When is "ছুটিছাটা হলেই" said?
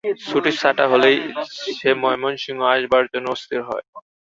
0.25-1.17